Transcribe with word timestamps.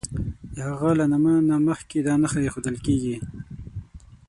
د 0.55 0.57
هغه 0.69 0.89
له 0.99 1.05
نامه 1.11 1.33
نه 1.49 1.55
مخکې 1.67 1.97
دا 2.07 2.13
نښه 2.21 2.39
ایښودل 2.43 2.75
کیږي. 2.85 3.15